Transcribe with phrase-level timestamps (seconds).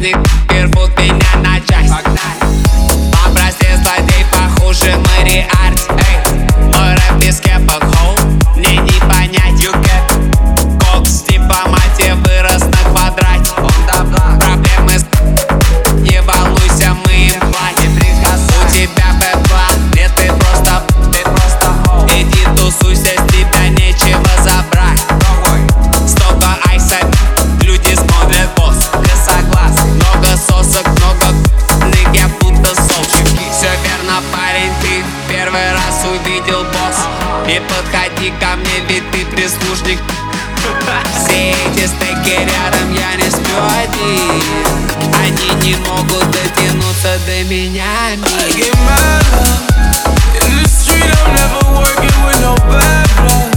[0.00, 0.39] music.
[38.20, 39.98] подходи ко мне, ведь ты прислужник.
[41.14, 44.42] Все эти стеки рядом, я не сплю один
[45.24, 48.50] Они не могут дотянуться до меня I
[51.74, 53.49] working with no bad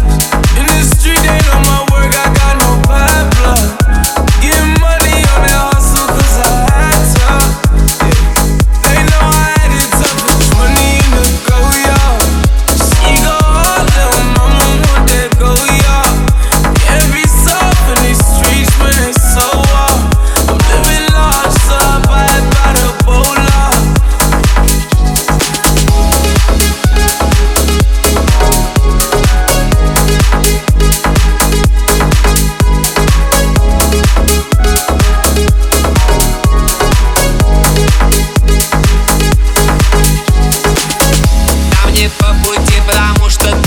[42.85, 43.62] belám most a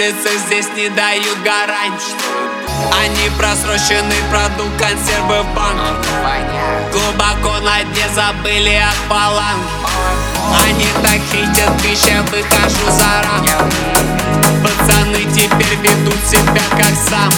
[0.00, 2.14] улицы здесь не дают гарантий.
[3.02, 6.06] Они просроченный продукт консервы в банк.
[6.92, 9.60] Глубоко на дне забыли о баланс
[10.66, 13.46] Они так хитят, пища, выхожу за рам.
[14.62, 17.30] Пацаны теперь ведут себя как сам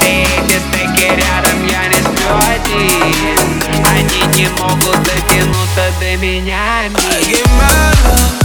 [0.00, 3.84] Все эти стеки рядом, я не сплю один.
[3.84, 8.43] Они не могут дотянуться до меня, мир.